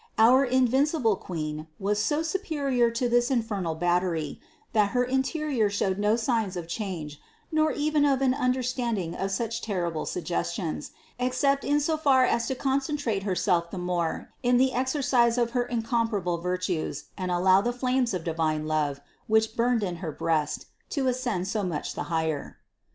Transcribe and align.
Our 0.17 0.43
invincible 0.43 1.15
Queen 1.15 1.67
was 1.77 2.01
so 2.01 2.23
superior 2.23 2.89
to 2.89 3.07
this 3.07 3.29
infernal 3.29 3.75
battery, 3.75 4.41
that 4.73 4.93
her 4.97 5.03
interior 5.03 5.69
showed 5.69 5.99
no 5.99 6.15
signs 6.15 6.57
of 6.57 6.67
change 6.67 7.19
nor 7.51 7.71
even 7.71 8.03
of 8.03 8.19
an 8.23 8.33
understanding 8.33 9.13
of 9.13 9.29
such 9.29 9.61
terrible 9.61 10.07
suggestions, 10.07 10.89
except 11.19 11.63
in 11.63 11.79
so 11.79 11.97
far 11.97 12.25
as 12.25 12.47
to 12.47 12.55
concentrate 12.55 13.21
Herself 13.21 13.69
the 13.69 13.77
more 13.77 14.33
in 14.41 14.57
the 14.57 14.73
exercise 14.73 15.37
of 15.37 15.51
her 15.51 15.65
incomparable 15.67 16.39
virtues 16.39 17.03
and 17.15 17.29
allow 17.29 17.61
the 17.61 17.71
flames 17.71 18.15
of 18.15 18.23
divine 18.23 18.65
love, 18.65 19.01
which 19.27 19.55
burned 19.55 19.83
in 19.83 19.97
her 19.97 20.11
breast, 20.11 20.65
to 20.89 21.05
ascend 21.05 21.47
so 21.47 21.61
much 21.61 21.93
the 21.93 22.05
higher. 22.09 22.57